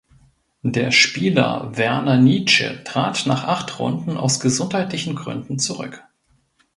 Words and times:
Der 0.63 0.89
Spieler 0.89 1.77
Werner 1.77 2.17
Nitsche 2.17 2.83
trat 2.85 3.27
nach 3.27 3.43
acht 3.43 3.77
Runden 3.77 4.17
aus 4.17 4.39
gesundheitlichen 4.39 5.15
Gründen 5.15 5.59
zurück. 5.59 6.03